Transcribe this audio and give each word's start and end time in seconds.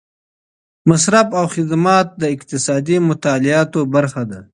مصرف 0.89 1.27
او 1.39 1.45
خدمات 1.55 2.07
د 2.21 2.23
اقتصادي 2.35 2.97
مطالعاتو 3.09 3.79
برخه 3.93 4.23
ده. 4.31 4.39